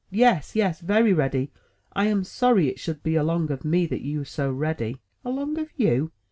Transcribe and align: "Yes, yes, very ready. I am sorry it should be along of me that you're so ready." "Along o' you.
"Yes, 0.09 0.55
yes, 0.55 0.79
very 0.81 1.13
ready. 1.13 1.51
I 1.93 2.07
am 2.07 2.23
sorry 2.23 2.69
it 2.69 2.79
should 2.79 3.03
be 3.03 3.15
along 3.15 3.51
of 3.51 3.63
me 3.63 3.85
that 3.85 4.01
you're 4.03 4.25
so 4.25 4.49
ready." 4.51 4.97
"Along 5.23 5.59
o' 5.59 5.67
you. 5.75 6.11